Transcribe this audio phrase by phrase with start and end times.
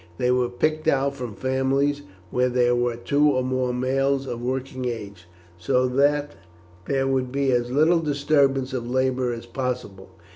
[0.17, 2.01] They were picked out from families
[2.31, 5.27] where there were two or more males of working age,
[5.59, 6.31] so that
[6.87, 10.09] there would be as little disturbance of labour as possible.